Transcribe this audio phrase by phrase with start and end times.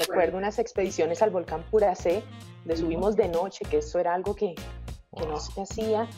[0.00, 2.22] recuerdo unas expediciones al volcán Puracé,
[2.64, 6.08] donde subimos de noche, que eso era algo que, que no se hacía.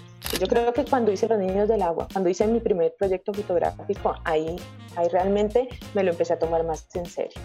[0.40, 4.14] Yo creo que cuando hice Los Niños del Agua, cuando hice mi primer proyecto fotográfico,
[4.24, 4.56] ahí,
[4.96, 7.40] ahí realmente me lo empecé a tomar más en serio.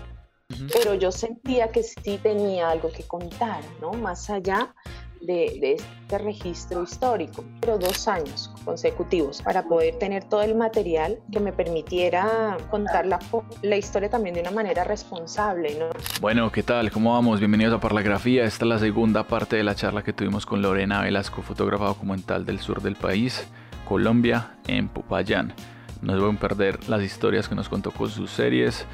[0.72, 3.92] Pero yo sentía que sí tenía algo que contar, ¿no?
[3.92, 4.74] Más allá
[5.22, 11.40] de, este registro histórico, pero dos años consecutivos para poder tener todo el material que
[11.40, 13.20] me permitiera contar la,
[13.62, 15.78] la historia también de una manera responsable.
[15.78, 15.88] ¿no?
[16.22, 16.92] Bueno, ¿qué tal?
[16.92, 17.40] ¿Cómo vamos?
[17.40, 18.46] Bienvenidos a Parlagrafía.
[18.46, 22.46] Esta es la segunda parte de la charla que tuvimos con Lorena Velasco, fotógrafa documental
[22.46, 23.48] del sur del país,
[23.88, 25.54] Colombia, en Popayán.
[26.02, 28.86] No deben perder las historias que nos contó con sus series,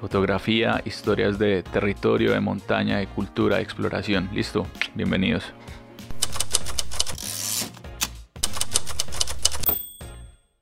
[0.00, 4.28] fotografía, historias de territorio, de montaña, de cultura, de exploración.
[4.32, 5.52] Listo, bienvenidos.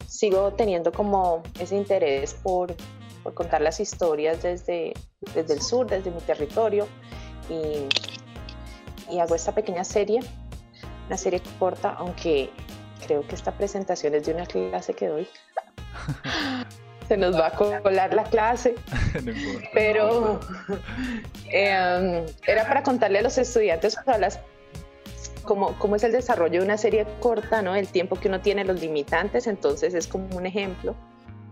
[0.06, 2.74] Sigo teniendo como ese interés por,
[3.22, 4.94] por contar las historias desde,
[5.34, 6.88] desde el sur, desde mi territorio
[7.50, 10.20] y, y hago esta pequeña serie,
[11.06, 12.50] una serie corta, aunque
[13.06, 15.28] creo que esta presentación es de una clase que doy.
[17.08, 18.74] se nos va a colar la clase.
[19.74, 20.40] Pero
[21.50, 23.96] em, era para contarle a los estudiantes
[25.42, 27.74] cómo, cómo, es el desarrollo de una serie corta, ¿no?
[27.74, 30.94] El tiempo que uno tiene, los limitantes, entonces es como un ejemplo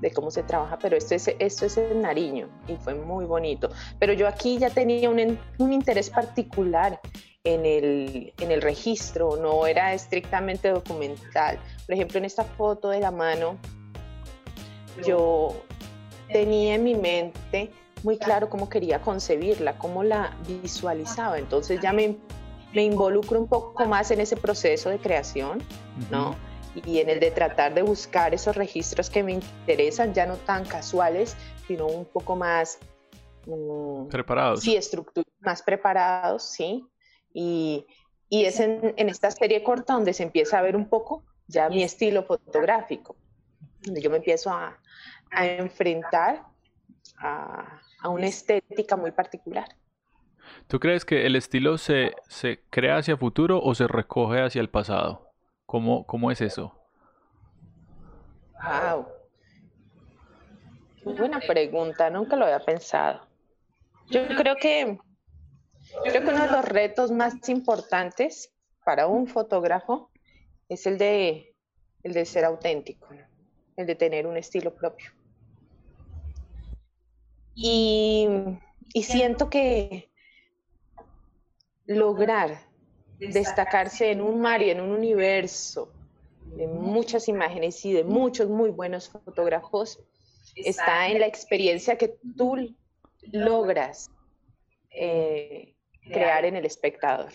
[0.00, 3.70] de cómo se trabaja, pero esto es, esto es en Nariño y fue muy bonito.
[3.98, 7.00] Pero yo aquí ya tenía un, un interés particular
[7.44, 11.58] en el, en el registro, no era estrictamente documental.
[11.86, 13.58] Por ejemplo, en esta foto de la mano
[15.06, 15.54] yo
[16.28, 17.70] tenía en mi mente
[18.02, 21.38] muy claro cómo quería concebirla, cómo la visualizaba.
[21.38, 22.16] Entonces ya me,
[22.74, 25.62] me involucro un poco más en ese proceso de creación,
[26.10, 26.36] ¿no?
[26.84, 30.64] Y en el de tratar de buscar esos registros que me interesan, ya no tan
[30.64, 32.78] casuales, sino un poco más...
[33.46, 34.60] Mm, preparados.
[34.60, 34.78] Sí,
[35.40, 36.84] más preparados, sí.
[37.32, 37.86] Y,
[38.28, 41.68] y es en, en, esta serie corta donde se empieza a ver un poco ya
[41.68, 43.16] mi estilo fotográfico,
[43.84, 44.78] donde yo me empiezo a,
[45.30, 46.42] a enfrentar
[47.18, 49.66] a, una estética muy particular.
[50.66, 54.68] ¿Tú crees que el estilo se, se, crea hacia futuro o se recoge hacia el
[54.68, 55.32] pasado?
[55.64, 56.78] ¿Cómo, cómo es eso?
[58.62, 59.06] Wow.
[61.04, 63.26] Muy buena pregunta, nunca lo había pensado.
[64.10, 64.98] Yo creo que
[66.02, 68.52] creo que uno de los retos más importantes
[68.84, 70.10] para un fotógrafo
[70.68, 71.54] es el de
[72.02, 73.08] el de ser auténtico,
[73.76, 75.12] el de tener un estilo propio.
[77.54, 78.28] Y,
[79.02, 80.10] siento que
[81.86, 82.58] lograr
[83.18, 85.92] destacarse en un mar y en un universo
[86.56, 90.00] de muchas imágenes y de muchos muy buenos fotógrafos
[90.56, 92.74] está en la experiencia que tú
[93.32, 94.10] logras
[94.90, 97.32] eh, crear en el espectador.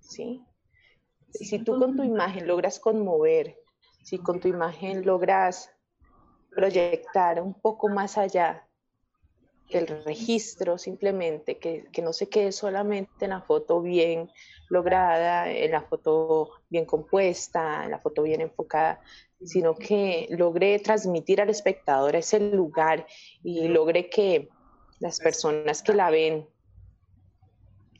[0.00, 0.42] ¿sí?
[1.32, 3.59] Si tú con tu imagen logras conmover,
[4.10, 5.70] si con tu imagen logras
[6.50, 8.66] proyectar un poco más allá
[9.68, 14.28] el registro simplemente, que, no se quede solamente en la foto bien
[14.68, 19.00] lograda, en la foto bien compuesta, en la foto bien enfocada,
[19.44, 23.06] sino que logre transmitir al espectador ese lugar
[23.44, 24.48] y logre que
[24.98, 26.48] las personas que la ven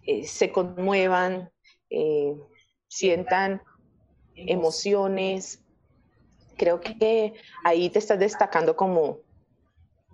[0.03, 1.53] eh, se conmuevan,
[1.89, 2.35] eh,
[2.89, 3.63] sientan
[4.35, 5.63] emociones.
[6.61, 7.33] Creo que
[7.65, 9.21] ahí te estás destacando como,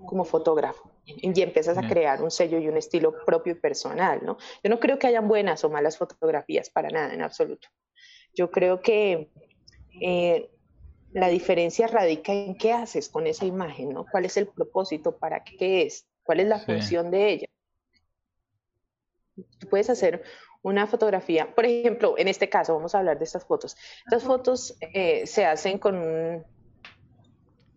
[0.06, 4.36] como fotógrafo y empiezas a crear un sello y un estilo propio y personal, ¿no?
[4.62, 7.66] Yo no creo que hayan buenas o malas fotografías, para nada, en absoluto.
[8.32, 9.28] Yo creo que
[10.00, 10.48] eh,
[11.12, 14.06] la diferencia radica en qué haces con esa imagen, ¿no?
[14.08, 15.18] ¿Cuál es el propósito?
[15.18, 16.06] ¿Para qué es?
[16.22, 17.46] ¿Cuál es la función de ella?
[19.58, 20.22] Tú puedes hacer
[20.66, 23.76] una fotografía, por ejemplo, en este caso vamos a hablar de estas fotos.
[24.04, 26.44] Estas fotos eh, se hacen con,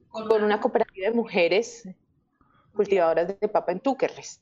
[0.09, 1.87] con una cooperativa de mujeres
[2.73, 4.41] cultivadoras de papa en Túquerres.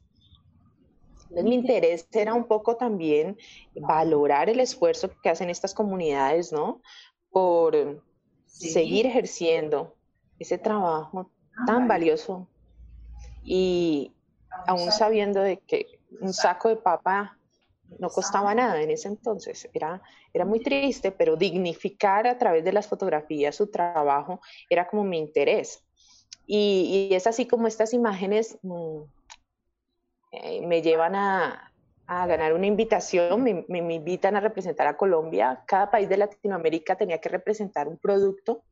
[1.24, 3.38] Entonces, mi interés era un poco también
[3.76, 6.82] valorar el esfuerzo que hacen estas comunidades, ¿no?
[7.30, 8.02] Por
[8.46, 9.98] seguir ejerciendo
[10.40, 11.30] ese trabajo
[11.66, 12.48] tan valioso
[13.44, 14.14] y
[14.68, 17.37] aún sabiendo de que un saco de papa
[18.00, 20.02] no costaba nada en ese entonces, era,
[20.34, 25.18] era muy triste, pero dignificar a través de las fotografías su trabajo era como mi
[25.18, 25.84] interés.
[26.46, 29.02] Y, es así como estas imágenes mm,
[30.32, 31.64] eh, me llevan a,
[32.08, 35.62] ganar una invitación, me, me, invitan a representar a Colombia.
[35.68, 38.64] Cada país de Latinoamérica tenía que representar un producto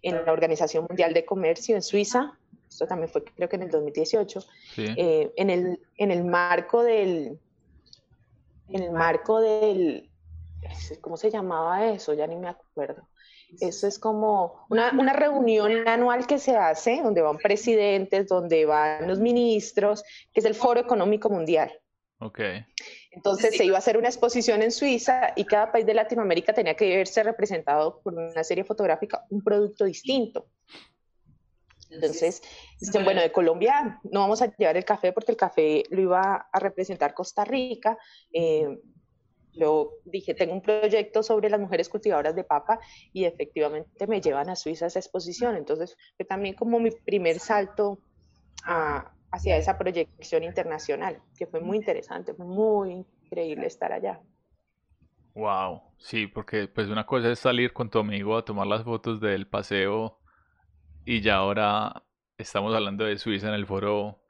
[0.00, 2.38] en la Organización Mundial de Comercio en Suiza.
[2.68, 4.44] esto también fue creo que en el 2018,
[4.76, 7.40] eh, en, el, en el marco del,
[8.68, 10.10] en el marco del,
[11.00, 12.14] ¿cómo se llamaba eso?
[12.14, 13.08] Ya ni me acuerdo.
[13.60, 19.08] Eso es como una, una, reunión anual que se hace, donde van presidentes, donde van
[19.08, 21.72] los ministros, que es el Foro Económico Mundial.
[22.20, 22.40] Ok.
[23.10, 26.74] Entonces se iba a hacer una exposición en Suiza y cada país de Latinoamérica tenía
[26.74, 30.46] que verse representado por una serie fotográfica, un producto distinto.
[31.90, 32.42] Entonces,
[32.80, 36.48] dicen, bueno, de Colombia no vamos a llevar el café porque el café lo iba
[36.52, 37.96] a representar Costa Rica.
[38.32, 38.78] Eh,
[39.52, 42.78] yo dije, tengo un proyecto sobre las mujeres cultivadoras de papa
[43.12, 45.56] y efectivamente me llevan a Suiza a esa exposición.
[45.56, 47.98] Entonces, fue también como mi primer salto
[49.30, 54.20] hacia esa proyección internacional, que fue muy interesante, fue muy increíble estar allá.
[55.34, 59.20] Wow, sí, porque pues una cosa es salir con tu amigo a tomar las fotos
[59.20, 60.17] del paseo
[61.08, 62.02] y ya ahora
[62.36, 64.20] estamos hablando de Suiza en el foro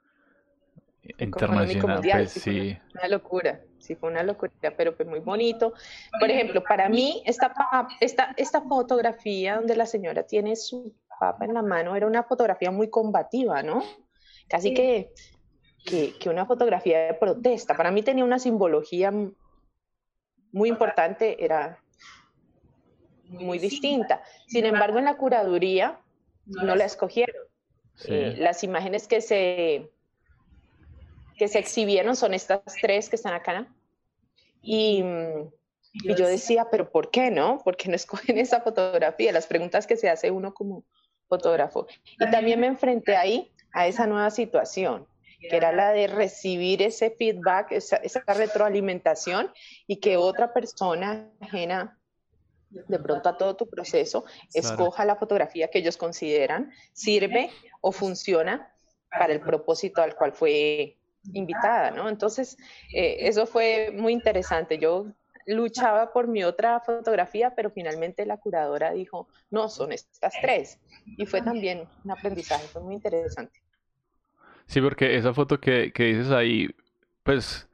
[1.17, 2.01] internacional.
[2.09, 2.77] pues, sí.
[2.95, 5.73] Una locura, sí, fue una locura, pero fue muy bonito.
[6.21, 7.53] Por ejemplo, para mí, esta,
[7.99, 12.71] esta, esta fotografía donde la señora tiene su papa en la mano era una fotografía
[12.71, 13.83] muy combativa, ¿no?
[14.47, 15.11] Casi que,
[15.83, 17.75] que, que una fotografía de protesta.
[17.75, 19.11] Para mí tenía una simbología
[20.53, 21.77] muy importante, era
[23.25, 24.23] muy distinta.
[24.47, 25.99] Sin embargo, en la curaduría
[26.49, 27.35] no la escogieron.
[28.05, 29.89] Eh, las imágenes que se,
[31.37, 33.67] que se exhibieron son estas tres que están acá.
[34.61, 35.03] Y,
[35.93, 37.61] y, yo decía, pero ¿por qué no?
[37.63, 39.31] ¿Por qué no escogen esa fotografía?
[39.31, 40.83] Las preguntas que se hace uno como
[41.27, 41.87] fotógrafo.
[42.19, 45.07] Y también me enfrenté ahí a esa nueva situación,
[45.39, 49.51] que era la de recibir ese feedback, esa, esa retroalimentación
[49.87, 51.98] y que otra persona ajena
[52.69, 57.49] de pronto a todo tu proceso, escoja la fotografía que ellos consideran sirve
[57.81, 58.71] o funciona
[59.09, 60.97] para el propósito al cual fue
[61.33, 62.09] invitada, ¿no?
[62.09, 62.57] Entonces,
[62.93, 64.77] eh, eso fue muy interesante.
[64.77, 65.07] Yo
[65.45, 70.79] luchaba por mi otra fotografía, pero finalmente la curadora dijo, no, son estas tres.
[71.17, 73.59] Y fue también un aprendizaje, fue muy interesante.
[74.67, 76.69] Sí, porque esa foto que, que dices ahí,
[77.23, 77.67] pues,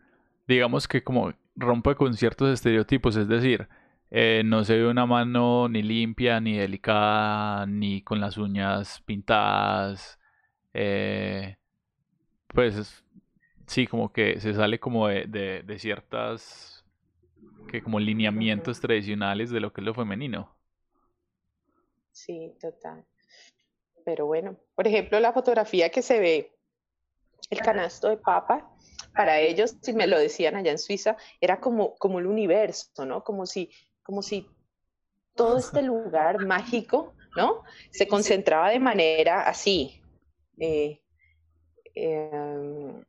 [0.48, 3.68] digamos que como rompe con ciertos estereotipos, es decir,
[4.12, 10.20] eh, no se ve una mano ni limpia, ni delicada, ni con las uñas pintadas.
[10.74, 11.58] Eh,
[12.48, 13.04] pues
[13.66, 15.26] sí, como que se sale como de,
[15.66, 16.86] de, ciertas
[17.68, 20.56] que como lineamientos tradicionales de lo que es lo femenino.
[22.12, 23.06] Sí, total.
[24.06, 26.56] Pero bueno, por ejemplo, la fotografía que se ve,
[27.50, 28.72] el canasto de papa,
[29.16, 33.24] para ellos, si me lo decían allá en Suiza, era como, como el universo, ¿no?
[33.24, 33.70] Como si
[34.06, 34.48] como si
[35.36, 37.64] todo este lugar mágico, ¿no?
[37.92, 40.02] Se concentraba de manera así,
[40.58, 41.02] eh,
[41.94, 43.04] em,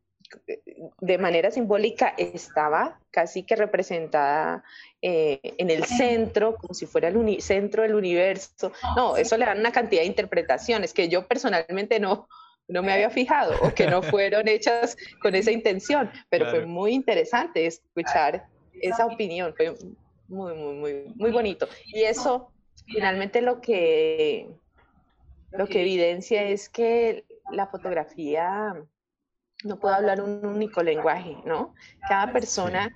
[1.01, 4.65] de manera simbólica estaba casi que representada
[5.01, 8.73] eh, en el centro, como si fuera el centro del universo.
[8.97, 12.27] No, eso le dan una cantidad de interpretaciones que yo personalmente no,
[12.67, 16.93] no me había fijado o que no fueron hechas con esa intención, pero fue muy
[16.93, 18.47] interesante escuchar
[18.81, 19.75] esa opinión, fue
[20.29, 21.69] muy, muy, muy, muy bonito.
[21.87, 22.53] Y eso
[22.87, 24.51] finalmente lo que,
[25.51, 28.75] lo que evidencia es que la fotografía
[29.65, 31.75] no puede hablar un único lenguaje, ¿no?
[32.09, 32.95] Cada persona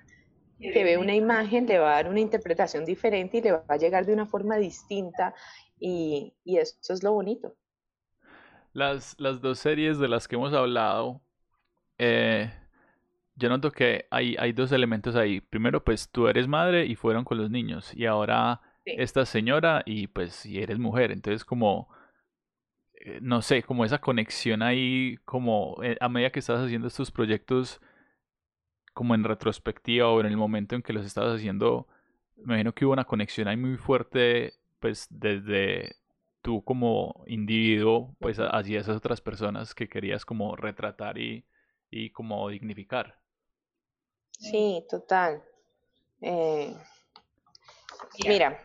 [0.58, 3.76] que ve una imagen le va a dar una interpretación diferente y le va a
[3.76, 5.34] llegar de una forma distinta
[5.78, 7.56] y, y eso es lo bonito.
[8.72, 11.22] Las, las dos series de las que hemos hablado,
[11.98, 12.52] eh,
[13.40, 15.40] yo noto que hay, hay dos elementos ahí.
[15.40, 17.92] Primero, pues tú eres madre y fueron con los niños.
[17.94, 21.10] Y ahora esta señora y pues si eres mujer.
[21.12, 21.88] Entonces como,
[22.94, 27.10] eh, no sé, como esa conexión ahí, como eh, a medida que estás haciendo estos
[27.10, 27.80] proyectos,
[28.94, 31.88] como en retrospectiva o en el momento en que los estabas haciendo,
[32.36, 35.96] me imagino que hubo una conexión ahí muy fuerte, pues desde
[36.42, 41.46] tú como individuo, pues hacia esas otras personas que querías como retratar y,
[41.90, 43.19] y como dignificar.
[44.40, 45.44] Sí, total.
[46.22, 46.74] Eh,
[48.26, 48.58] mira,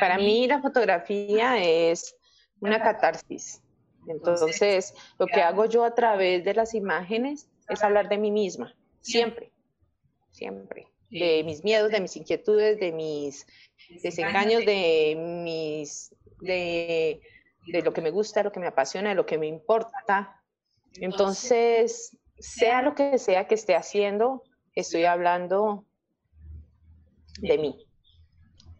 [0.00, 2.16] para mí la fotografía es
[2.60, 3.62] una catarsis.
[4.06, 8.74] Entonces, lo que hago yo a través de las imágenes es hablar de mí misma,
[9.00, 9.52] siempre,
[10.30, 10.88] siempre.
[11.10, 13.46] De mis miedos, de mis inquietudes, de mis
[14.02, 17.20] desengaños, de mis, de,
[17.66, 20.40] de lo que me gusta, lo que me apasiona, de lo que me importa.
[20.94, 24.44] Entonces, sea lo que sea que esté haciendo,
[24.80, 25.84] estoy hablando
[27.40, 27.86] de mí.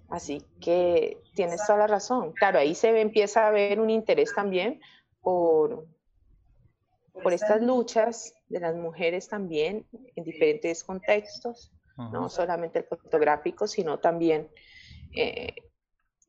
[0.08, 2.32] Así que tienes toda la razón.
[2.32, 4.80] Claro, ahí se empieza a ver un interés también
[5.20, 5.86] por,
[7.12, 13.98] por estas luchas de las mujeres también en diferentes contextos, no solamente el fotográfico, sino
[13.98, 14.50] también
[15.14, 15.54] eh,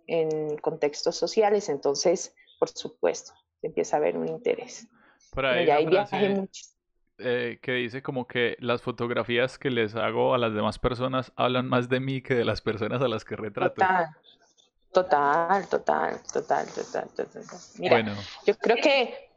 [0.05, 1.69] en contextos sociales.
[1.69, 4.87] Entonces, por supuesto, se empieza a ver un interés.
[5.31, 6.61] Por ahí, hay viaje mucho.
[7.23, 11.67] Eh, que dice como que las fotografías que les hago a las demás personas hablan
[11.67, 13.75] más de mí que de las personas a las que retrato.
[14.91, 17.43] Total, total, total, total, total.
[17.77, 19.29] Mira, yo creo que,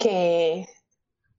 [0.00, 0.66] que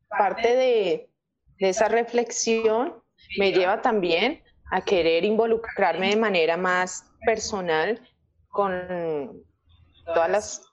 [0.08, 1.10] parte de,
[1.58, 3.02] de esa reflexión
[3.38, 8.08] me lleva también a querer involucrarme de manera más personal
[8.50, 9.44] con
[10.06, 10.71] todas las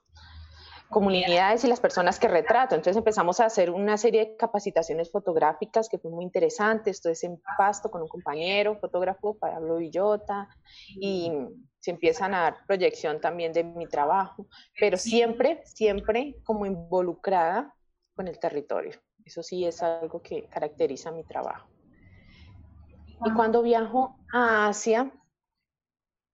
[0.89, 2.75] comunidades y las personas que retrato.
[2.75, 6.89] Entonces empezamos a hacer una serie de capacitaciones fotográficas que fue muy interesante.
[6.89, 10.49] Esto es en Pasto con un compañero fotógrafo, Pablo Villota,
[10.95, 11.31] y
[11.79, 14.47] se empiezan a dar proyección también de mi trabajo,
[14.79, 17.73] pero siempre, siempre como involucrada
[18.15, 18.99] con el territorio.
[19.23, 21.69] Eso sí es algo que caracteriza mi trabajo.
[23.25, 25.11] Y cuando viajo a Asia,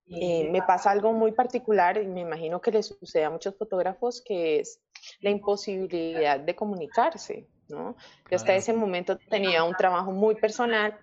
[0.08, 4.22] eh, me pasa algo muy particular y me imagino que le sucede a muchos fotógrafos,
[4.24, 4.80] que es
[5.20, 7.96] la imposibilidad de comunicarse, ¿no?
[8.30, 10.96] Yo hasta ese momento tenía un trabajo muy personal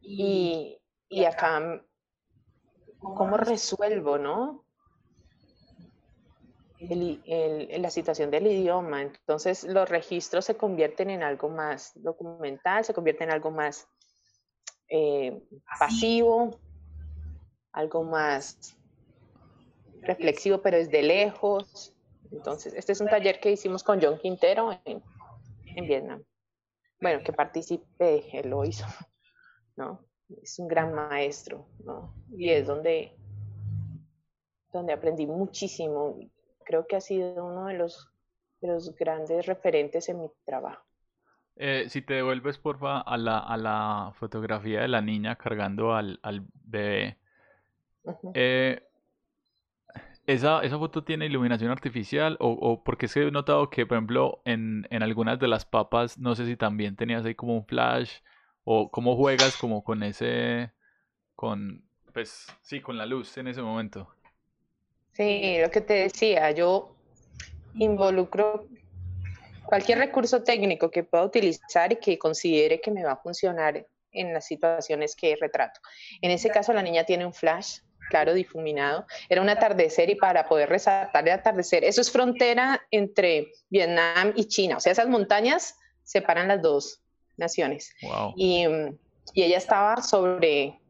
[0.00, 1.82] y, y acá,
[3.00, 4.64] ¿cómo resuelvo, no?
[6.80, 9.02] la situación del idioma.
[9.02, 13.88] Entonces los registros se convierten en algo más documental, se convierten en algo más
[14.88, 15.42] eh,
[15.78, 16.60] pasivo,
[17.72, 18.76] algo más
[20.02, 21.94] reflexivo, pero desde lejos.
[22.30, 25.02] Entonces, este es un taller que hicimos con John Quintero en,
[25.64, 26.22] en Vietnam.
[27.00, 28.86] Bueno, que participé, él lo hizo,
[29.76, 30.04] ¿no?
[30.42, 32.14] Es un gran maestro, ¿no?
[32.36, 33.16] Y es donde,
[34.72, 36.18] donde aprendí muchísimo.
[36.64, 38.10] Creo que ha sido uno de los,
[38.60, 40.84] de los grandes referentes en mi trabajo.
[41.56, 46.20] Eh, si te devuelves, porfa, a la, a la fotografía de la niña cargando al,
[46.22, 47.17] al bebé,
[48.34, 48.82] eh,
[50.26, 52.36] ¿esa, ¿Esa foto tiene iluminación artificial?
[52.40, 55.64] O, o, porque es que he notado que, por ejemplo, en, en, algunas de las
[55.64, 58.20] papas, no sé si también tenías ahí como un flash,
[58.64, 60.72] o cómo juegas como con ese,
[61.34, 64.08] con, pues, sí, con la luz en ese momento.
[65.12, 66.94] Sí, lo que te decía, yo
[67.74, 68.68] involucro
[69.66, 74.32] cualquier recurso técnico que pueda utilizar y que considere que me va a funcionar en
[74.32, 75.80] las situaciones que retrato.
[76.22, 79.06] En ese caso, la niña tiene un flash claro, difuminado.
[79.28, 84.46] Era un atardecer y para poder resaltar el atardecer, eso es frontera entre Vietnam y
[84.46, 87.02] China, o sea, esas montañas separan las dos
[87.36, 87.94] naciones.
[88.36, 88.66] Y,
[89.34, 90.80] y, ella estaba sobre,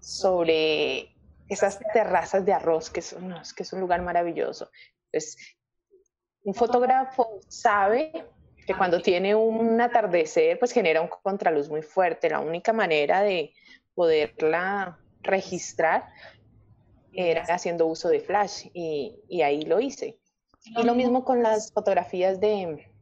[0.00, 1.14] sobre
[1.48, 4.70] esas terrazas de arroz, que, son, que es un lugar maravilloso.
[5.12, 5.56] Entonces,
[6.44, 8.12] un fotógrafo sabe
[8.66, 12.30] que cuando tiene un atardecer, pues genera un contraluz muy fuerte.
[12.30, 13.52] La única manera de
[13.94, 16.08] poderla registrar
[17.16, 20.18] era haciendo uso de flash y, y ahí lo hice.
[20.64, 22.92] Y lo mismo con las fotografías de,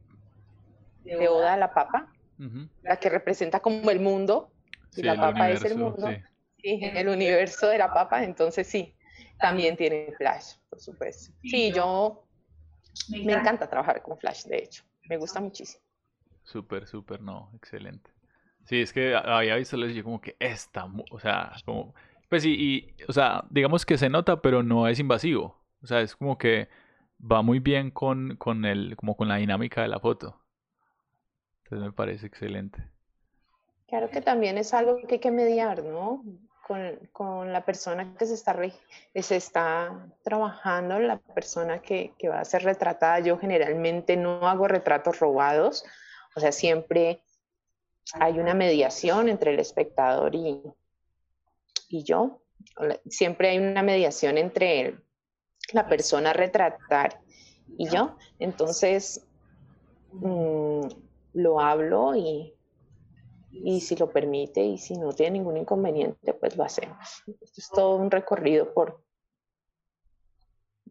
[1.03, 2.13] de Oda a la Papa,
[2.83, 4.51] la que representa como el mundo,
[4.95, 6.07] y la Papa es el mundo,
[6.57, 6.79] sí.
[6.81, 8.95] el universo de la Papa, entonces sí,
[9.39, 11.33] también tiene flash, por supuesto.
[11.41, 12.27] Sí, yo
[13.09, 15.83] me encanta trabajar con flash, de hecho, me gusta muchísimo.
[16.43, 18.11] Súper, súper, no, excelente.
[18.65, 21.93] Sí, es que había visto les como que esta, o sea, como
[22.29, 25.63] pues sí, y, o sea, digamos que se nota, pero no es invasivo.
[25.81, 26.67] O sea, es como que
[27.19, 30.41] va muy bien con, con el, como con la dinámica de la foto.
[31.63, 32.83] Entonces me parece excelente.
[33.87, 36.23] Claro que también es algo que hay que mediar, ¿no?
[36.67, 38.57] Con, con la persona que se está,
[39.13, 43.19] está trabajando, la persona que, que va a ser retratada.
[43.19, 45.85] Yo generalmente no hago retratos robados,
[46.35, 47.21] o sea, siempre
[48.13, 50.61] hay una mediación entre el espectador y,
[51.89, 52.41] y yo.
[53.07, 54.99] Siempre hay una mediación entre
[55.73, 57.21] la persona a retratar
[57.77, 58.17] y yo.
[58.39, 59.25] Entonces,
[60.13, 60.87] mm,
[61.33, 62.53] lo hablo y,
[63.51, 67.23] y si lo permite y si no tiene ningún inconveniente, pues lo hacemos.
[67.41, 69.03] Esto es todo un recorrido por,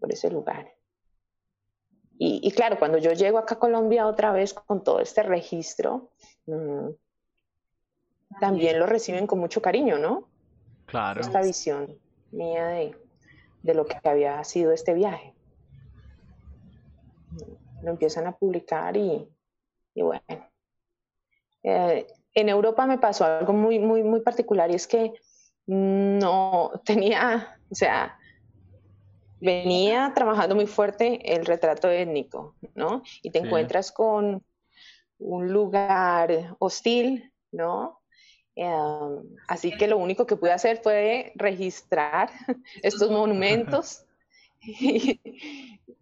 [0.01, 0.75] por ese lugar.
[2.17, 6.13] Y, claro, cuando yo llego acá a Colombia otra vez con todo este registro,
[6.47, 6.91] mm,
[8.41, 10.29] también lo reciben con mucho cariño, ¿no?
[11.21, 11.99] Esta visión
[12.31, 12.97] mía de,
[13.63, 15.35] de lo que había sido este viaje.
[17.83, 19.29] Lo empiezan a publicar y,
[19.95, 20.21] y bueno.
[21.63, 25.13] Eh, en Europa me pasó algo muy, muy, muy particular y es que
[25.67, 28.19] no tenía, o sea,
[29.41, 33.03] venía trabajando muy fuerte el retrato étnico, ¿no?
[33.23, 34.45] Y te encuentras con
[35.19, 38.01] un lugar hostil, ¿no?
[38.57, 42.31] Em, así que lo único que pude hacer fue registrar
[42.83, 44.05] estos monumentos
[44.61, 45.21] y,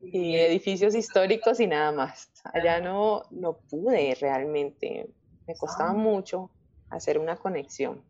[0.03, 2.31] edificios históricos y nada más.
[2.53, 5.09] Allá no, no pude realmente,
[5.47, 6.51] me costaba mucho
[6.91, 8.03] hacer una conexión.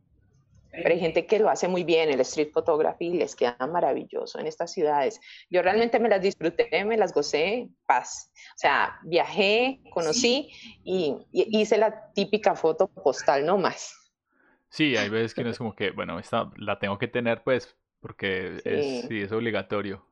[0.72, 4.46] Pero hay gente que lo hace muy bien, el street photography les queda maravilloso en
[4.46, 5.20] estas ciudades.
[5.50, 8.32] Yo realmente me las disfruté, me las gocé, paz.
[8.54, 10.50] O sea, viajé, conocí
[10.82, 14.01] y, hice la típica foto postal, no más.
[14.72, 17.76] Sí, hay veces que no es como que, bueno, esta la tengo que tener pues,
[18.00, 20.02] porque es, sí, es obligatorio.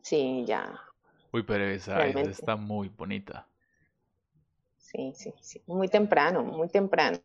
[0.00, 0.80] Sí, ya.
[1.32, 3.48] Uy, pero esa, esa está muy bonita.
[4.76, 5.60] Sí, sí, sí.
[5.66, 7.18] Muy temprano, muy temprano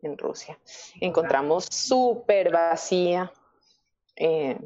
[0.00, 0.56] en Rusia.
[1.00, 3.32] Encontramos súper vacía
[4.14, 4.56] eh,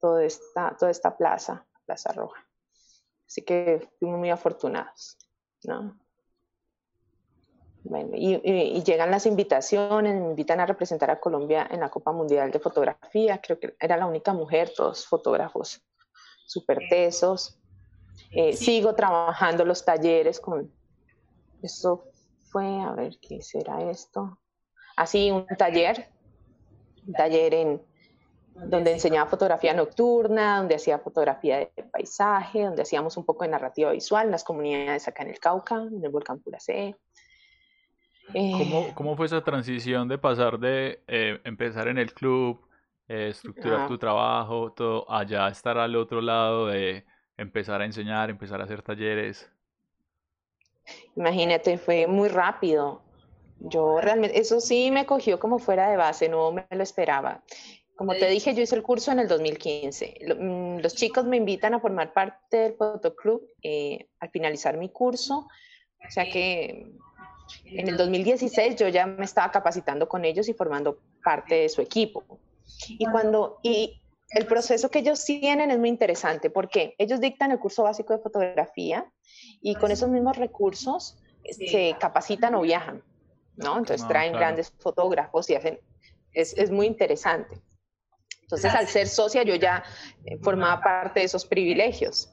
[0.00, 2.46] toda, esta, toda esta plaza, Plaza Roja.
[3.26, 5.18] Así que fuimos muy afortunados,
[5.64, 5.98] ¿no?
[7.88, 12.50] Bueno, y, llegan las invitaciones, me invitan a representar a Colombia en la Copa Mundial
[12.50, 15.82] de Fotografía, creo que era la única mujer, todos fotógrafos
[16.46, 17.58] súper tesos.
[18.30, 20.72] Eh, sigo trabajando los talleres con,
[21.62, 22.06] eso
[22.50, 24.38] fue, a ver, ¿qué será esto?
[24.96, 26.08] así un taller,
[27.06, 27.82] un taller en
[28.54, 33.90] donde enseñaba fotografía nocturna, donde hacía fotografía de paisaje, donde hacíamos un poco de narrativa
[33.92, 36.96] visual en las comunidades acá en el Cauca, en el volcán Puracé.
[38.32, 42.60] ¿Cómo, ¿Cómo, fue esa transición de pasar de eh, empezar en el club,
[43.08, 43.86] eh, estructurar ah.
[43.86, 47.04] tu trabajo, todo, allá estar al otro lado de
[47.36, 49.50] empezar a enseñar, empezar a hacer talleres?
[51.16, 53.02] Imagínate, fue muy rápido.
[53.58, 57.42] Yo realmente, eso sí me cogió como fuera de base, no me lo esperaba.
[57.96, 60.18] Como te dije, yo hice el curso en el 2015.
[60.38, 65.48] Mm, los chicos me invitan a formar parte del fotoclub eh, al finalizar mi curso.
[66.06, 66.92] O sea que
[67.64, 71.80] en el 2016 yo ya me estaba capacitando con ellos y formando parte de su
[71.80, 72.24] equipo.
[72.88, 77.58] Y cuando y el proceso que ellos tienen es muy interesante porque ellos dictan el
[77.58, 79.10] curso básico de fotografía
[79.60, 83.02] y con esos mismos recursos se capacitan o viajan.
[83.56, 83.78] ¿no?
[83.78, 85.80] Entonces traen grandes fotógrafos y hacen,
[86.32, 87.60] es, es, muy interesante.
[88.42, 89.82] Entonces, al ser socia, yo ya
[90.24, 92.30] eh, formaba parte de esos privilegios.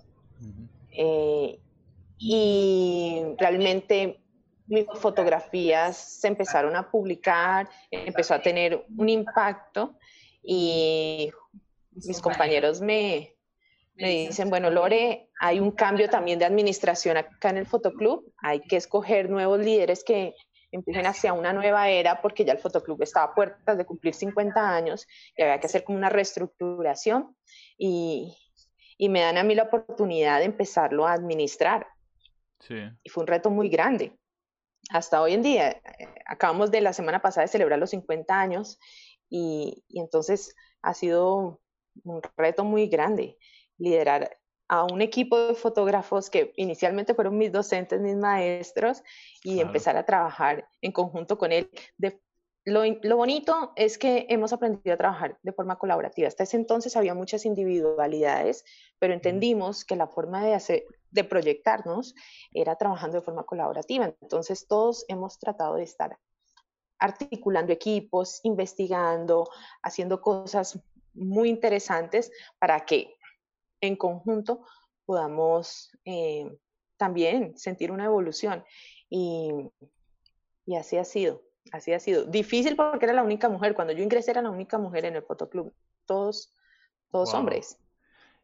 [0.91, 1.59] Eh,
[2.19, 4.22] y realmente
[4.67, 9.97] mis fotografías se empezaron a publicar, empezó a tener un impacto
[10.41, 11.31] y
[11.91, 13.35] mis compañeros me,
[13.95, 18.61] me dicen, bueno, Lore, hay un cambio también de administración acá en el fotoclub, hay
[18.61, 20.33] que escoger nuevos líderes que,
[20.73, 24.75] empiecen hacia una nueva era porque ya el fotoclub estaba a puertas de cumplir 50
[24.75, 27.35] años y había que hacer como una reestructuración
[27.77, 28.35] y,
[28.97, 31.85] y me dan a mí la oportunidad de empezarlo a administrar.
[32.59, 32.75] Sí.
[33.03, 34.17] Y fue un reto muy grande.
[34.89, 38.79] Hasta hoy en día, eh, acabamos de la semana pasada de celebrar los 50 años
[39.29, 41.61] y, y entonces ha sido
[42.03, 43.37] un reto muy grande
[43.77, 49.03] liderar a un equipo de fotógrafos que inicialmente fueron mis docentes, mis maestros,
[49.43, 51.69] y empezar a trabajar en conjunto con él.
[51.97, 52.19] De,
[52.65, 56.27] lo, lo, bonito es que hemos aprendido a trabajar de forma colaborativa.
[56.27, 58.63] Hasta ese entonces había muchas individualidades,
[58.99, 62.15] pero entendimos que la forma de, hacer, de proyectarnos
[62.51, 64.13] era trabajando de forma colaborativa.
[64.21, 66.17] Entonces todos hemos tratado de estar
[66.99, 69.49] articulando equipos, investigando,
[69.81, 70.79] haciendo cosas
[71.13, 73.15] muy interesantes para que
[73.81, 74.65] en conjunto
[75.05, 76.49] podamos eh,
[76.97, 78.63] también sentir una evolución.
[79.09, 79.51] Y,
[80.65, 82.25] y, así ha sido, así ha sido.
[82.25, 83.75] Difícil porque era la única mujer.
[83.75, 85.73] Cuando yo ingresé era la única mujer en el fotoclub.
[86.05, 86.55] Todos,
[87.11, 87.77] todos hombres.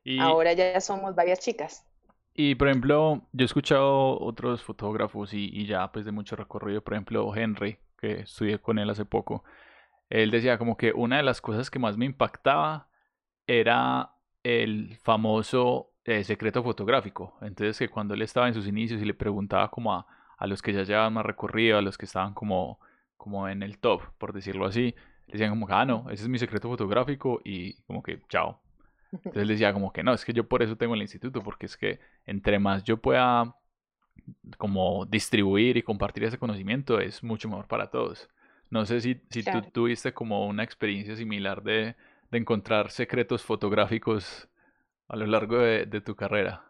[0.03, 1.88] Y, Ahora ya somos varias chicas.
[2.33, 6.93] Y por ejemplo, yo he escuchado otros fotógrafos y, ya pues de mucho recorrido, por
[6.93, 9.43] ejemplo Henry, que estudié con él hace poco.
[10.09, 12.87] Él decía como que una de las cosas que más me impactaba
[13.47, 14.11] era
[14.43, 17.37] el famoso eh, secreto fotográfico.
[17.41, 20.61] Entonces que cuando él estaba en sus inicios y le preguntaba como a, a los
[20.61, 22.79] que ya llevaban más recorrido, a los que estaban como,
[23.17, 24.95] como en el top, por decirlo así,
[25.27, 28.61] decían como, ah, no, ese es mi secreto fotográfico y como que, chao.
[29.11, 31.65] Entonces le decía como que no, es que yo por eso tengo el instituto, porque
[31.65, 33.55] es que entre más yo pueda
[34.57, 38.29] como distribuir y compartir ese conocimiento es mucho mejor para todos.
[38.69, 41.95] No sé si, si tú tuviste como una experiencia similar de,
[42.29, 44.47] de encontrar secretos fotográficos
[45.07, 46.63] a lo largo de, tu carrera?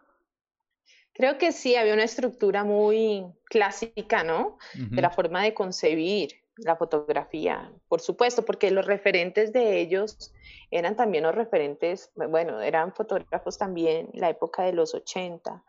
[1.12, 4.58] Creo que sí, había una estructura muy clásica, ¿no?
[4.74, 10.32] De la forma de concebir la fotografía, por supuesto, porque los referentes de ellos
[10.70, 15.64] eran también los referentes, bueno, eran fotógrafos también la época de los 80,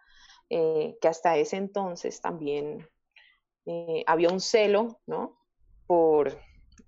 [0.49, 2.87] eh, que hasta ese entonces también
[3.65, 5.37] eh, había un celo, ¿no?
[5.87, 6.37] Por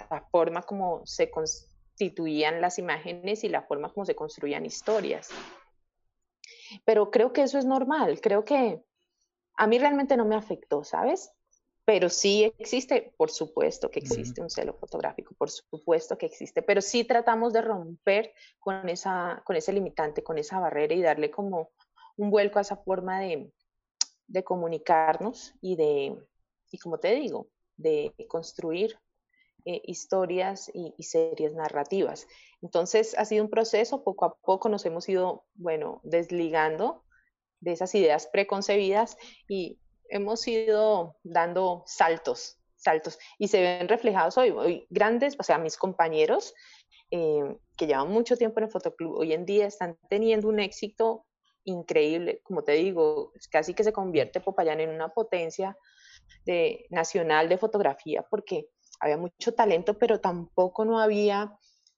[0.10, 5.30] la forma como se constituían las imágenes y la forma como se construían historias.
[6.86, 8.84] Pero creo que eso es normal, creo que
[9.56, 11.32] a mí realmente no me afectó, ¿sabes?
[11.86, 16.82] Pero sí existe, por supuesto que existe un celo fotográfico, por supuesto que existe, pero
[16.82, 21.72] sí tratamos de romper con, esa, con ese limitante, con esa barrera y darle como
[22.16, 23.52] un vuelco a esa forma de,
[24.28, 26.18] de comunicarnos y de,
[26.72, 28.98] y como te digo, de construir
[29.66, 32.28] eh, historias y, y, series narrativas.
[32.62, 37.04] Entonces ha sido un proceso, poco a poco nos hemos ido, bueno, desligando
[37.62, 39.18] de esas ideas preconcebidas
[39.48, 45.58] y hemos ido dando saltos, saltos, y se ven reflejados hoy, hoy grandes, o sea,
[45.58, 46.54] mis compañeros
[47.12, 51.26] eh, que llevan mucho tiempo en el fotoclub, hoy en día están teniendo un éxito
[51.66, 55.78] increíble, como te digo, casi que se convierte Popayán en una potencia
[56.46, 61.58] de, nacional de fotografía, porque había mucho talento, pero tampoco no había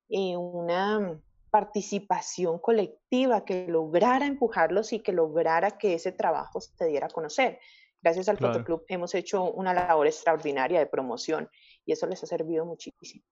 [0.09, 7.07] eh, una participación colectiva que lograra empujarlos y que lograra que ese trabajo se diera
[7.07, 7.59] a conocer.
[8.05, 11.49] Gracias al Fotoclub hemos hecho una labor extraordinaria de promoción
[11.87, 13.23] y eso les ha servido muchísimo.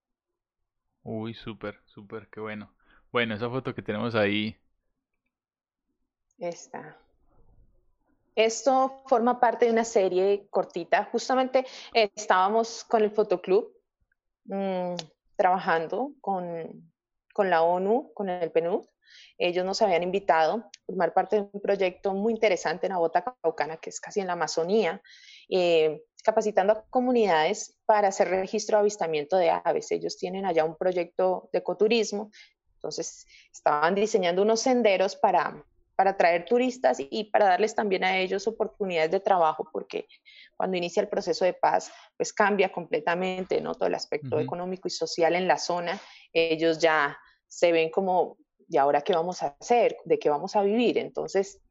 [1.03, 2.73] Uy, súper, súper, qué bueno.
[3.11, 4.57] Bueno, esa foto que tenemos ahí.
[6.39, 6.97] Esta.
[8.33, 11.07] Esto forma parte de una serie cortita.
[11.11, 13.71] Justamente estábamos con el Fotoclub
[14.45, 14.95] mmm,
[15.35, 16.91] trabajando con,
[17.33, 18.85] con, la ONU, con el PNUD,
[19.37, 23.23] ellos nos habían invitado a formar parte de un proyecto muy interesante en la Bota
[23.41, 25.01] Caucana, que es casi en la Amazonía,
[25.49, 29.91] eh, capacitando a comunidades para hacer registro de avistamiento de aves.
[29.91, 32.31] Ellos tienen allá un proyecto de ecoturismo,
[32.75, 35.63] entonces estaban diseñando unos senderos para,
[35.95, 40.07] para atraer turistas y para darles también a ellos oportunidades de trabajo, porque
[40.55, 43.75] cuando inicia el proceso de paz, pues cambia completamente ¿no?
[43.75, 45.99] todo el aspecto económico y social en la zona.
[46.31, 47.17] Ellos ya
[47.53, 48.37] se ven como
[48.67, 49.97] ¿y ahora qué vamos a hacer?
[50.05, 50.97] ¿De qué vamos a vivir?
[50.97, 51.61] Entonces,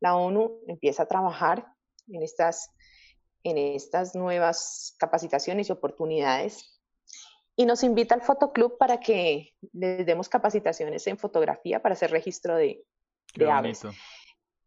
[0.00, 1.66] la ONU empieza a trabajar
[2.06, 2.70] en estas,
[3.42, 6.80] en estas nuevas capacitaciones y oportunidades
[7.56, 12.56] y nos invita al Fotoclub para que les demos capacitaciones en fotografía para hacer registro
[12.56, 12.84] de,
[13.34, 13.82] de aves.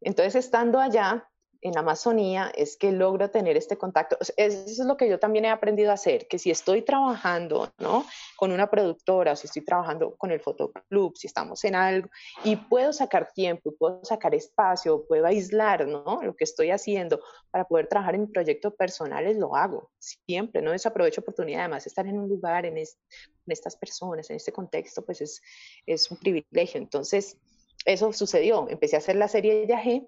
[0.02, 1.28] Entonces, estando allá,
[1.66, 4.16] en Amazonía es que logro tener este contacto.
[4.20, 8.06] Eso es lo que yo también he aprendido a hacer, que si estoy trabajando ¿no?
[8.38, 12.08] con una productora, o si estoy trabajando con el fotoclub, si estamos en algo,
[12.44, 16.20] y puedo sacar tiempo, puedo sacar espacio, puedo aislar ¿no?
[16.22, 21.22] lo que estoy haciendo para poder trabajar en proyectos personales, lo hago siempre, no desaprovecho
[21.22, 21.62] oportunidad.
[21.62, 25.42] Además, estar en un lugar, en, estas personas, en este contexto, pues es,
[25.88, 26.80] es un privilegio.
[26.80, 27.40] Entonces,
[27.86, 28.68] eso sucedió.
[28.70, 30.08] Empecé a hacer la serie Yagé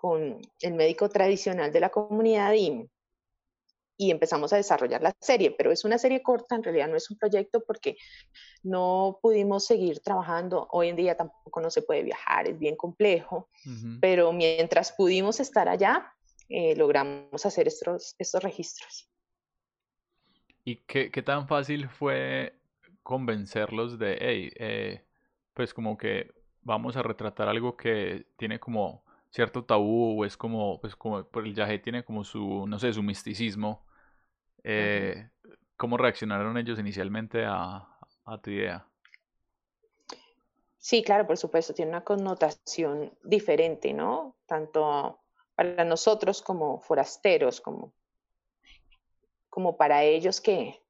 [0.00, 2.88] con el médico tradicional de la comunidad y,
[3.98, 7.10] y empezamos a desarrollar la serie, pero es una serie corta, en realidad no es
[7.10, 7.98] un proyecto porque
[8.62, 10.66] no pudimos seguir trabajando.
[10.70, 13.50] Hoy en día tampoco no se puede viajar, es bien complejo,
[14.00, 16.10] pero mientras pudimos estar allá,
[16.48, 19.06] eh, logramos hacer estos, estos registros.
[20.64, 22.54] ¿Y qué, qué, tan fácil fue
[23.02, 25.04] convencerlos de, hey, eh,
[25.52, 26.32] pues como que
[26.62, 31.46] vamos a retratar algo que tiene como cierto tabú o es como, pues como por
[31.46, 33.86] el yaje tiene como su, no sé, su misticismo.
[34.64, 35.28] Eh,
[35.76, 37.86] ¿Cómo reaccionaron ellos inicialmente a,
[38.42, 38.86] tu idea?
[40.78, 44.36] Sí, claro, por supuesto, tiene una connotación diferente, ¿no?
[44.46, 45.20] Tanto
[45.54, 47.92] para nosotros como forasteros, como,
[49.48, 50.80] como para ellos que,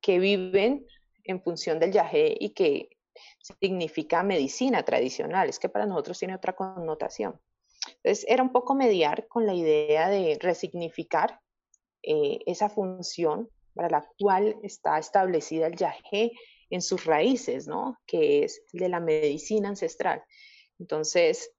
[0.00, 0.86] que viven
[1.24, 2.96] en función del yaje y que
[3.60, 7.40] significa medicina tradicional, es que para nosotros tiene otra connotación.
[7.86, 11.40] Entonces, era un poco mediar con la idea de resignificar
[12.02, 16.32] eh, esa función para la cual está establecida el yagé
[16.70, 17.98] en sus raíces, ¿no?
[18.06, 20.22] Que es de la medicina ancestral.
[20.78, 21.52] Entonces,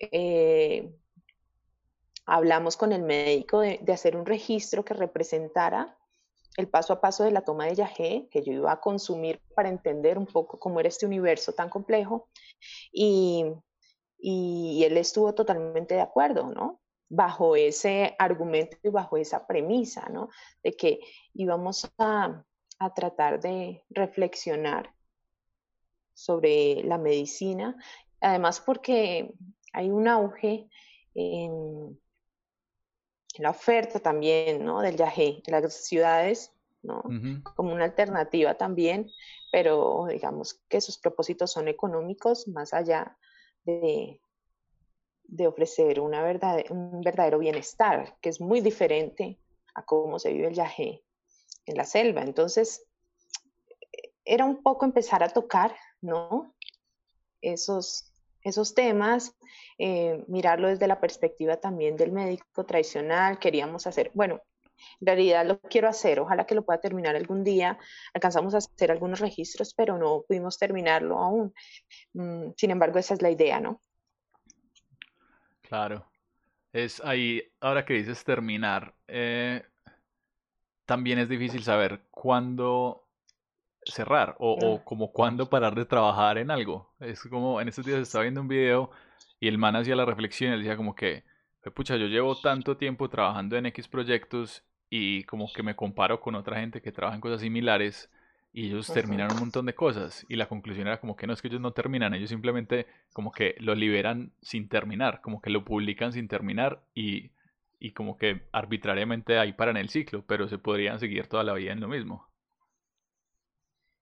[0.00, 0.90] eh,
[2.26, 5.96] hablamos con el médico de, hacer un registro que representara
[6.56, 9.68] el paso a paso de la toma de yagé que yo iba a consumir para
[9.68, 12.28] entender un poco cómo era este universo tan complejo
[12.92, 13.46] y,
[14.18, 16.80] y él estuvo totalmente de acuerdo, ¿no?
[17.08, 20.28] Bajo ese argumento y bajo esa premisa, ¿no?
[20.62, 21.00] De que
[21.34, 22.44] íbamos a,
[22.94, 24.94] tratar de reflexionar
[26.14, 27.76] sobre la medicina,
[28.20, 29.34] además porque
[29.72, 30.68] hay un auge
[31.14, 32.00] en,
[33.38, 34.80] la oferta también, ¿no?
[34.80, 35.42] Del yagé.
[35.46, 36.52] Las ciudades
[36.82, 37.02] ¿no?
[37.56, 39.10] Como una alternativa también,
[39.50, 43.16] pero digamos que sus propósitos son económicos más allá
[43.68, 49.38] de, ofrecer un verdadero bienestar, que es muy diferente
[49.74, 51.04] a cómo se vive el yagé
[51.66, 52.22] en la selva.
[52.22, 52.86] Entonces,
[54.24, 56.54] era un poco empezar a tocar, ¿no?
[57.40, 59.36] Esos, esos temas,
[59.78, 63.38] eh, mirarlo desde la perspectiva también del médico tradicional.
[63.38, 64.40] Queríamos hacer, bueno,
[65.00, 67.78] en realidad lo quiero hacer, ojalá que lo pueda terminar algún día.
[68.14, 71.54] Alcanzamos a hacer algunos registros, pero no pudimos terminarlo aún.
[72.14, 73.80] Mm, sin embargo, esa es la idea, ¿no?
[75.62, 76.06] Claro.
[76.72, 79.62] Es ahí, ahora que dices terminar, eh,
[80.84, 83.08] también es difícil saber cuándo
[83.84, 86.94] cerrar o, como cuándo parar de trabajar en algo.
[87.00, 88.90] Es como en estos días estaba viendo un video
[89.40, 91.24] y el man hacía la reflexión y él decía como que,
[91.74, 96.34] pucha, yo llevo tanto tiempo trabajando en X proyectos y como que me comparo con
[96.34, 98.10] otra gente que trabaja en cosas similares
[98.52, 101.42] y ellos terminan un montón de cosas y la conclusión era como que no es
[101.42, 105.64] que ellos no terminan, ellos simplemente como que lo liberan sin terminar, como que lo
[105.64, 107.30] publican sin terminar y,
[107.78, 111.72] y como que arbitrariamente ahí paran el ciclo, pero se podrían seguir toda la vida
[111.72, 112.26] en lo mismo.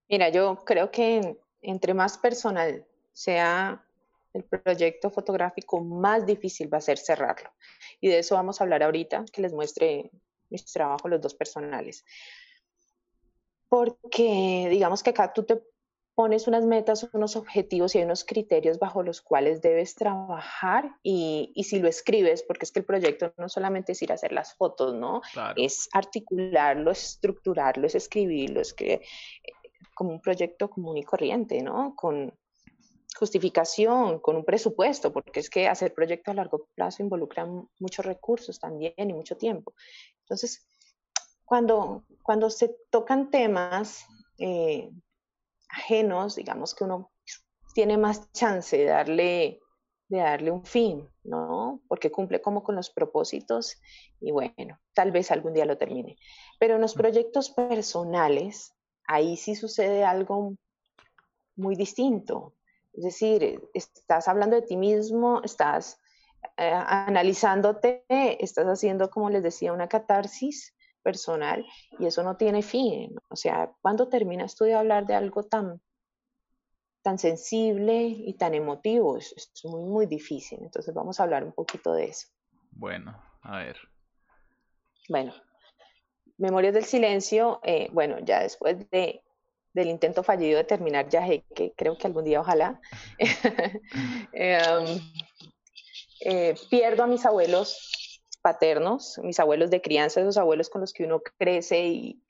[0.09, 3.83] Mira, yo creo que entre más personal sea
[4.33, 7.51] el proyecto fotográfico, más difícil va a ser cerrarlo.
[8.01, 10.11] Y de eso vamos a hablar ahorita, que les muestre
[10.51, 12.05] mis trabajos, los dos personales.
[13.69, 15.61] Porque digamos que acá tú te
[16.17, 21.53] pones unas metas, unos objetivos y hay unos criterios bajo los cuales debes trabajar y,
[21.63, 24.55] si lo escribes, porque es que el proyecto no solamente es ir a hacer las
[24.55, 25.21] fotos, ¿no?
[25.57, 29.03] Es articularlo, estructurarlo, es escribirlo, es que
[29.95, 31.95] como un proyecto común y corriente, ¿no?
[31.95, 32.33] Con
[33.19, 37.47] justificación, con un presupuesto, porque es que hacer proyectos a largo plazo involucra
[37.79, 39.75] muchos recursos también y mucho tiempo.
[40.21, 40.67] Entonces,
[41.45, 44.05] cuando, cuando se tocan temas
[44.39, 44.91] eh,
[45.69, 47.11] ajenos, digamos que uno
[47.75, 49.61] tiene más chance de darle,
[50.09, 51.83] de darle un fin, ¿no?
[51.89, 53.81] Porque cumple como con los propósitos
[54.21, 56.17] y bueno, tal vez algún día lo termine.
[56.59, 58.75] Pero en los proyectos personales,
[59.07, 60.57] ahí sí sucede algo
[61.55, 62.55] muy distinto.
[62.97, 66.01] Es decir, estás hablando de ti mismo, estás
[66.57, 71.65] eh, analizándote, estás haciendo, como les decía, una catarsis personal
[71.99, 73.15] y eso no tiene fin.
[73.29, 75.81] O sea, ¿cuándo terminas tú de hablar de algo tan,
[77.03, 79.19] tan sensible y tan emotivo?
[79.19, 80.59] Es, es muy, muy difícil.
[80.63, 82.29] Entonces vamos a hablar un poquito de eso.
[82.71, 83.77] Bueno, a ver.
[85.09, 85.33] Bueno,
[86.39, 89.23] Memorias del Silencio, eh, bueno, ya después de,
[89.77, 91.23] del intento fallido de terminar ya
[91.55, 92.81] que creo que algún día ojalá,
[94.33, 95.01] em,
[96.21, 101.05] eh, pierdo a mis abuelos paternos, mis abuelos de crianza, esos abuelos con los que
[101.05, 102.23] uno crece y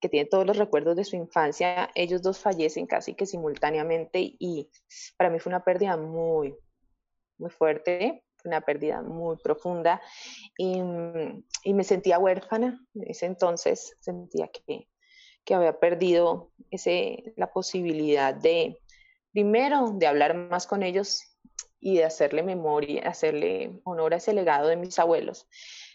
[0.00, 4.70] que tiene todos los recuerdos de su infancia, ellos dos fallecen casi que simultáneamente y
[5.16, 6.54] para mí fue una pérdida muy,
[7.36, 10.00] muy fuerte, una pérdida muy profunda
[10.56, 10.80] y,
[11.72, 12.80] me sentía huérfana.
[12.94, 14.88] En ese entonces sentía que,
[15.44, 16.50] que había perdido
[17.36, 18.78] la posibilidad de,
[19.32, 21.22] primero, de hablar más con ellos
[21.80, 25.48] y de hacerle memoria, hacerle honor a ese legado de mis abuelos.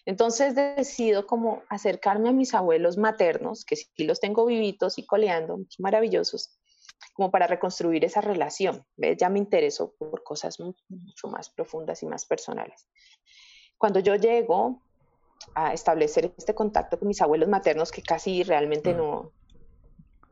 [0.06, 5.60] Entonces decido como acercarme a mis abuelos maternos, que sí los tengo vivitos y coleando,
[5.80, 6.60] maravillosos,
[7.14, 8.86] como para reconstruir esa relación.
[9.18, 12.88] Ya me interesó por cosas mucho más profundas y más personales.
[13.78, 14.82] Cuando yo llego
[15.56, 18.98] a establecer este contacto con mis abuelos maternos, que casi realmente mm.
[18.98, 19.32] no,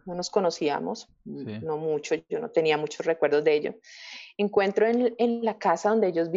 [0.06, 3.75] no nos conocíamos, no mucho, yo no tenía muchos recuerdos de ello.
[4.38, 6.30] Encuentro en, en la casa donde ellos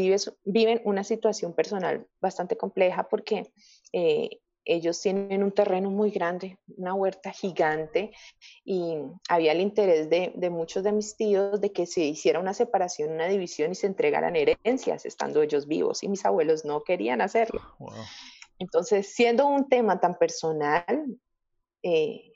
[0.44, 3.52] viven una situación personal bastante compleja porque
[3.92, 8.12] eh, ellos tienen un terreno muy grande, una huerta gigante
[8.64, 8.96] y
[9.28, 13.12] había el interés de, de, muchos de mis tíos de que se hiciera una separación,
[13.12, 17.62] una división y se entregaran herencias estando ellos vivos y mis abuelos no querían hacerlo.
[18.58, 21.06] Entonces, siendo un tema tan personal,
[21.82, 22.32] eh,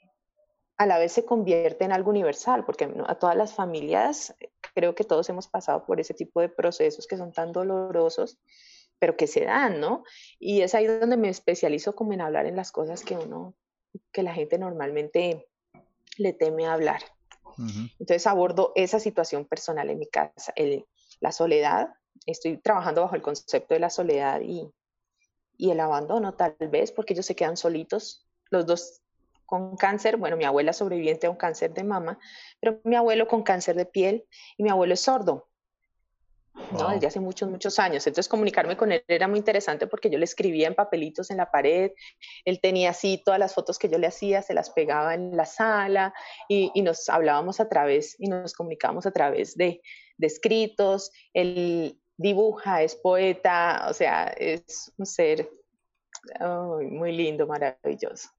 [0.77, 4.35] a la vez se convierte en algo universal, porque a todas las familias,
[4.75, 8.39] creo que todos hemos pasado por ese tipo de procesos que son tan dolorosos,
[8.99, 10.05] pero que se dan, ¿no?
[10.39, 13.55] Y es ahí donde me especializo como en hablar en las cosas que uno,
[14.13, 15.49] que la gente normalmente
[16.19, 17.03] le teme hablar.
[17.99, 20.87] Entonces abordo esa situación personal en mi casa, el,
[21.21, 21.91] la soledad,
[22.27, 24.73] estoy trabajando bajo el concepto de la soledad y,
[25.63, 29.01] y el abandono tal vez, porque ellos se quedan solitos, los dos
[29.47, 32.19] con cáncer, bueno, mi abuela sobreviviente a un cáncer de mama,
[32.59, 34.25] pero mi abuelo con cáncer de piel
[34.57, 35.49] y mi abuelo es sordo.
[36.73, 36.89] ¿no?
[36.91, 38.05] Desde hace muchos, muchos años.
[38.09, 41.49] Entonces comunicarme con él era muy interesante porque yo le escribía en papelitos en la
[41.49, 41.93] pared,
[42.45, 45.47] él tenía así todas las fotos que yo le hacía, se las pegaba en la
[45.47, 46.13] sala
[46.49, 49.81] y, nos hablábamos a través y nos comunicábamos a través de,
[50.19, 51.13] de escritos.
[51.33, 55.51] Él dibuja, es poeta, o sea, es un ser
[56.91, 58.31] muy lindo, maravilloso.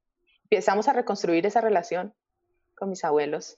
[0.43, 2.13] Empezamos a reconstruir esa relación
[2.75, 3.57] con mis abuelos,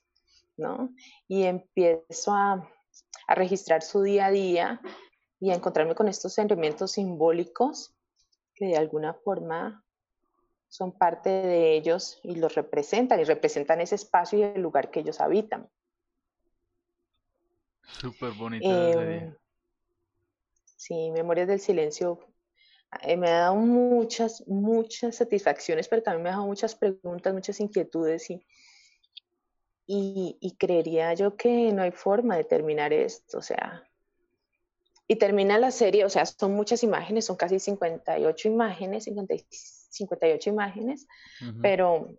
[0.57, 0.89] ¿no?
[1.27, 2.67] Y empiezo a
[3.27, 4.81] a registrar su día a día
[5.39, 7.93] y a encontrarme con estos elementos simbólicos
[8.53, 9.83] que de alguna forma
[10.67, 15.01] son parte de ellos y los representan y representan ese espacio y el lugar que
[15.01, 15.69] ellos habitan.
[17.83, 19.35] Súper bonita eh,
[20.75, 22.19] Sí, Memorias del Silencio
[23.01, 27.59] eh, me ha dado muchas, muchas satisfacciones, pero también me ha dado muchas preguntas, muchas
[27.59, 28.45] inquietudes y,
[29.87, 33.87] y, creería yo que no hay forma de terminar esto, o sea,
[35.07, 41.07] y termina la serie, o sea, son muchas imágenes, son casi 58 imágenes, 58 imágenes,
[41.61, 42.17] pero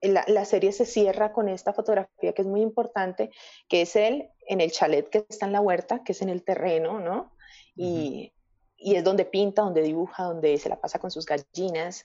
[0.00, 3.30] la, la, serie se cierra con esta fotografía que es muy importante,
[3.68, 6.44] que es él en el chalet que está en la huerta, que es en el
[6.44, 7.32] terreno, ¿no?
[7.74, 8.32] Y,
[8.78, 12.04] y es donde pinta, donde dibuja, donde se la pasa con sus gallinas,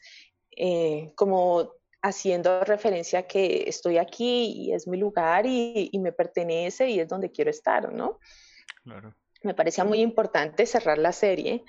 [0.52, 6.90] eh, como haciendo referencia a que estoy aquí y es mi lugar y, me pertenece
[6.90, 8.20] y es donde quiero estar, ¿no?
[8.84, 9.16] Claro.
[9.42, 11.64] Me parecía muy importante cerrar la serie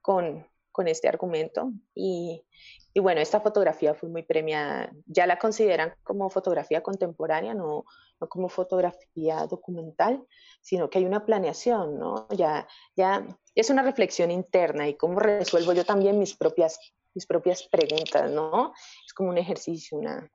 [0.00, 2.44] con, con este argumento y,
[2.92, 4.92] y, bueno, esta fotografía fue muy premiada.
[5.06, 7.86] Ya la consideran como fotografía contemporánea, no,
[8.20, 10.22] no como fotografía documental,
[10.60, 12.28] sino que hay una planeación, ¿no?
[12.28, 16.78] Ya, ya es una reflexión interna y cómo resuelvo yo también mis propias
[17.14, 18.74] mis propias preguntas, ¿no?
[19.06, 20.30] Es como un ejercicio, una,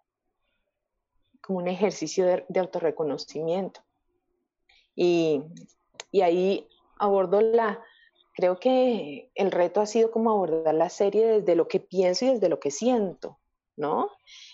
[1.40, 3.82] como un ejercicio de, autorreconocimiento.
[4.96, 5.44] Y,
[6.10, 7.80] y, ahí abordo la,
[8.34, 12.30] creo que el reto ha sido como abordar la serie desde lo que pienso y
[12.30, 13.40] desde lo que siento,
[13.76, 14.10] ¿no?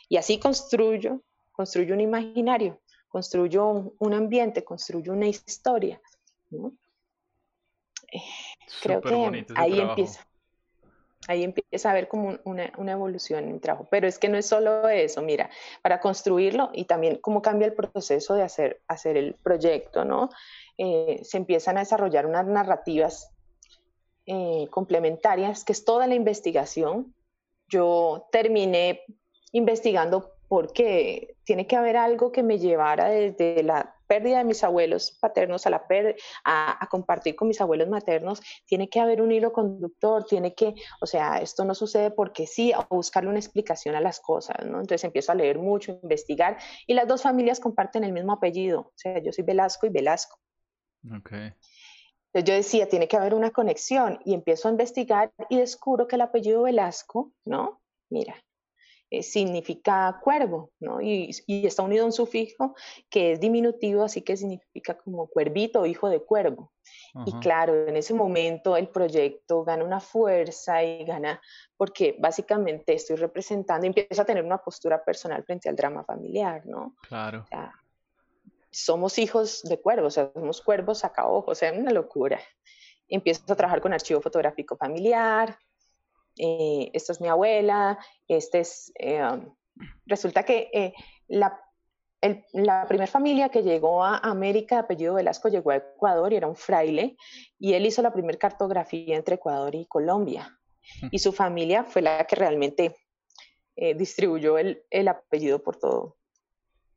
[0.10, 6.02] Y así construyo, construyo un imaginario, construyo un, ambiente, construyo una historia,
[6.50, 6.74] ¿no?
[8.12, 8.22] Eh,
[8.82, 10.28] creo que ahí empieza
[11.28, 13.88] ahí empieza a haber como una, una, evolución en el trabajo.
[13.92, 15.50] Pero es que no es solo eso, mira,
[15.82, 20.30] para construirlo y también cómo cambia el proceso de hacer, hacer el proyecto, ¿no?
[20.78, 23.34] Eh, se empiezan a desarrollar unas narrativas
[24.28, 27.16] eh, complementarias, que es toda la investigación.
[27.70, 29.02] Yo terminé
[29.54, 35.18] investigando porque tiene que haber algo que me llevara desde la pérdida de mis abuelos
[35.20, 35.86] paternos a, la
[36.46, 41.06] a, compartir con mis abuelos maternos, tiene que haber un hilo conductor, tiene que, o
[41.06, 44.80] sea, esto no sucede porque sí, o buscarle una explicación a las cosas, ¿no?
[44.80, 48.94] Entonces empiezo a leer mucho, investigar, y las dos familias comparten el mismo apellido, o
[48.96, 50.40] sea, yo soy Velasco y Velasco.
[51.20, 51.54] Okay.
[52.38, 56.18] Entonces yo decía, tiene que haber una conexión, y empiezo a investigar y descubro que
[56.18, 57.82] el apellido Velasco, ¿no?
[58.12, 58.36] Mira,
[59.10, 61.02] eh, significa cuervo, ¿no?
[61.02, 62.76] Y, está unido a un sufijo
[63.10, 66.72] que es diminutivo, así que significa como cuervito, hijo de cuervo.
[67.26, 71.42] Y claro, en ese momento el proyecto gana una fuerza y gana,
[71.76, 76.96] porque básicamente estoy representando, empiezo a tener una postura personal frente al drama familiar, ¿no?
[77.08, 77.46] Claro.
[78.78, 82.40] Somos hijos de cuervos, o sea, somos cuervos saca ojos, o sea, una locura.
[83.08, 85.58] Empiezo a trabajar con archivo fotográfico familiar,
[86.38, 89.24] eh, esta es mi abuela, este es, eh,
[90.06, 90.94] resulta que eh,
[91.28, 91.60] la,
[92.54, 96.48] la primera familia que llegó a América de apellido Velasco llegó a Ecuador y era
[96.48, 97.18] un fraile,
[97.58, 100.56] y él hizo la primera cartografía entre Ecuador y Colombia.
[101.12, 102.96] Y su familia fue la que realmente
[103.96, 106.17] distribuyó el, el, apellido por todo,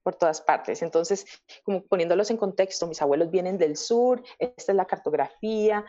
[0.03, 0.83] por todas partes.
[0.83, 1.27] Entonces,
[1.65, 5.85] como poniéndolos en contexto, mis abuelos vienen del sur, esta es la cartografía,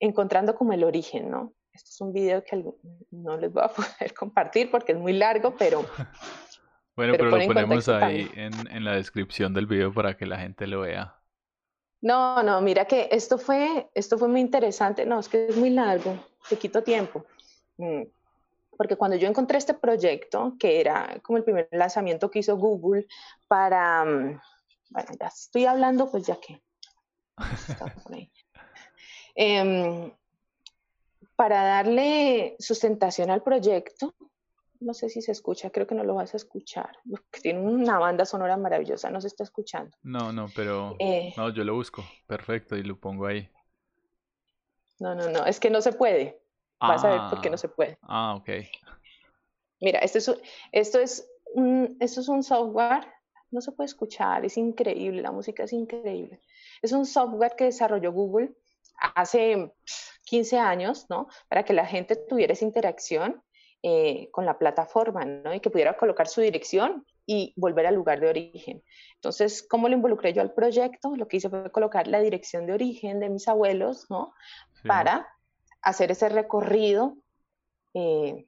[0.00, 1.54] encontrando como el origen, ¿no?
[1.72, 2.64] Este es un video que
[3.10, 5.82] no les voy a poder compartir porque es muy largo, pero...
[6.96, 10.80] bueno, pero, lo ponemos ahí en, la descripción del video para que la gente lo
[10.80, 11.14] vea.
[12.00, 15.04] No, no, mira que esto fue, esto fue muy interesante.
[15.04, 16.16] No, es que es muy largo,
[16.48, 17.26] te quito tiempo.
[17.76, 18.02] Mm,
[18.78, 23.08] porque cuando yo encontré este proyecto, que era como el primer lanzamiento que hizo Google
[23.48, 24.40] para, mm,
[24.90, 26.62] bueno, ya estoy hablando, pues ya que
[29.40, 30.12] Em,
[31.36, 34.14] para darle sustentación al proyecto,
[34.80, 38.00] no sé si se escucha, creo que no lo vas a escuchar, porque tiene una
[38.00, 39.96] banda sonora maravillosa, no se está escuchando.
[40.02, 41.34] No, no, pero eh.
[41.36, 43.48] no, yo lo busco, perfecto, y lo pongo ahí.
[44.98, 46.40] No, no, no, es que no se puede.
[46.80, 47.98] Vas a ver por qué no ah, se puede.
[48.02, 48.48] Ah, ok.
[49.80, 50.32] Mira, esto es,
[50.72, 53.06] esto es, un, esto es un software
[53.50, 56.40] no se puede escuchar, es increíble, la música es increíble.
[56.82, 58.52] Es un software que desarrolló Google
[59.14, 59.72] hace
[60.24, 61.28] 15 años, ¿no?
[61.48, 63.42] Para que la gente tuviera esa interacción
[63.82, 65.54] eh, con la plataforma, ¿no?
[65.54, 68.82] Y que pudiera colocar su dirección y volver al lugar de origen.
[69.14, 71.14] Entonces, ¿cómo lo involucré yo al proyecto?
[71.16, 74.34] Lo que hice fue colocar la dirección de origen de mis abuelos, ¿no?
[74.86, 75.28] Para
[75.82, 77.16] hacer ese recorrido
[77.94, 78.46] eh,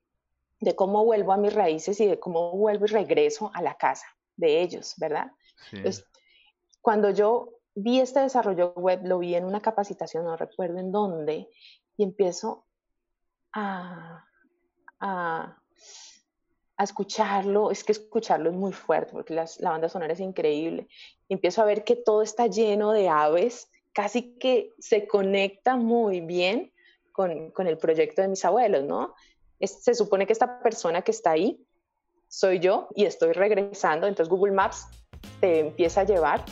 [0.61, 4.07] de cómo vuelvo a mis raíces y de cómo vuelvo y regreso a la casa
[4.37, 5.33] de ellos, ¿verdad?
[5.73, 6.07] Entonces,
[6.81, 11.49] cuando yo vi este desarrollo web, lo vi en una capacitación, no recuerdo en dónde,
[11.97, 12.67] y empiezo
[13.53, 14.25] a,
[15.01, 15.57] a,
[16.79, 20.89] escucharlo, es que escucharlo es muy fuerte, porque la banda sonora es increíble,
[21.29, 26.21] y empiezo a ver que todo está lleno de aves, casi que se conecta muy
[26.21, 26.73] bien
[27.13, 29.15] con, con el proyecto de mis abuelos, ¿no?
[29.67, 31.63] se supone que esta persona que está ahí
[32.29, 34.87] soy yo y estoy regresando, entonces Google Maps
[35.41, 36.45] te empieza a llevar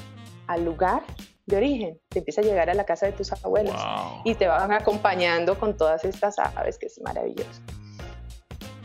[0.46, 1.02] al lugar
[1.46, 3.80] de origen, te empieza a llegar a la casa de tus abuelos
[4.24, 7.62] y te van acompañando con todas estas aves, que es maravilloso.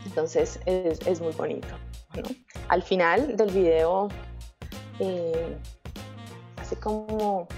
[0.06, 1.68] Entonces es, muy bonito.
[2.68, 4.08] Al final del video
[5.00, 5.56] eh,
[6.56, 7.48] hace como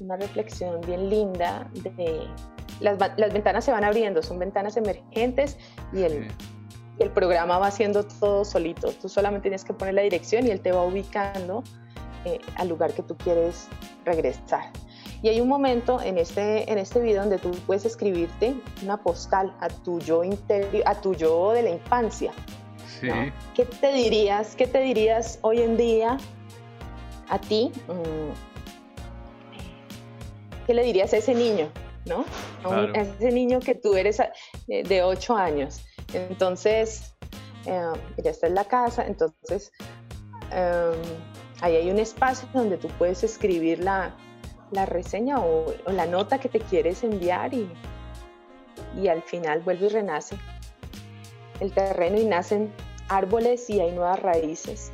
[0.00, 2.26] una reflexión bien linda de
[2.82, 5.56] las, las, ventanas se van abriendo, son ventanas emergentes
[5.92, 6.28] y el,
[6.98, 8.92] el programa va haciendo todo solito.
[8.92, 11.62] Tú solamente tienes que poner la dirección y él te va ubicando
[12.24, 13.68] eh, al lugar que tú quieres
[14.04, 14.70] regresar.
[15.22, 19.54] Y hay un momento en este, en este video donde tú puedes escribirte una postal
[19.60, 20.22] a tu yo,
[20.84, 22.32] a tu yo de la infancia.
[23.00, 23.08] Sí.
[23.54, 26.16] ¿Qué te dirías, qué te dirías hoy en día
[27.28, 27.72] a ti?
[27.88, 28.32] Mm,
[30.66, 31.68] ¿Qué le dirías a ese niño?
[32.04, 32.24] ¿No?
[32.64, 35.84] A ese niño que tú eres eh, de 8 años.
[36.12, 37.14] Entonces,
[37.66, 37.80] eh,
[38.22, 39.72] ya está en la casa, entonces
[40.50, 40.94] em,
[41.60, 44.14] ahí hay un espacio donde tú puedes escribir la,
[44.86, 47.70] reseña o, la nota que te quieres enviar y,
[49.00, 50.36] y al final vuelve y renace
[51.60, 52.72] el terreno y nacen
[53.08, 54.90] árboles y hay nuevas raíces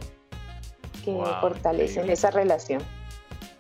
[1.05, 2.83] que fortalecen esa relación.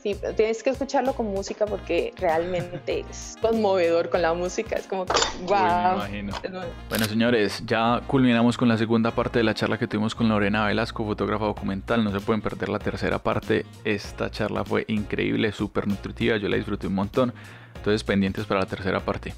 [0.02, 4.76] Sí, tienes que escucharlo con música porque realmente es conmovedor con la música.
[4.76, 6.02] Es como que, wow.
[6.88, 10.66] Bueno, señores, ya culminamos con la segunda parte de la charla que tuvimos con Lorena
[10.66, 12.04] Velasco, fotógrafa documental.
[12.04, 13.66] No se pueden perder la tercera parte.
[13.84, 16.36] Esta charla fue increíble, súper nutritiva.
[16.36, 17.34] Yo la disfruté un montón.
[17.74, 19.34] Entonces, pendientes para la tercera parte.